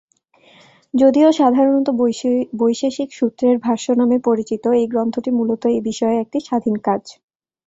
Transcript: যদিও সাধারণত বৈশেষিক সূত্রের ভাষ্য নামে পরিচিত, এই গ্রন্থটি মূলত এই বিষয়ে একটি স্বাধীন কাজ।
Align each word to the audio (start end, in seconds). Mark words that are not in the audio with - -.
যদিও 0.93 1.29
সাধারণত 1.39 1.87
বৈশেষিক 2.61 3.09
সূত্রের 3.13 3.55
ভাষ্য 3.65 3.87
নামে 3.99 4.17
পরিচিত, 4.27 4.63
এই 4.79 4.87
গ্রন্থটি 4.87 5.29
মূলত 5.37 5.63
এই 5.69 5.81
বিষয়ে 5.89 6.15
একটি 6.19 6.39
স্বাধীন 6.47 6.75
কাজ। 6.87 7.03